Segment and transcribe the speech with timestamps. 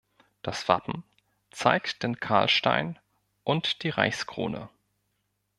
[0.41, 1.03] Das Wappen
[1.51, 2.97] zeigt den Karlstein
[3.43, 4.67] und die Reichskrone.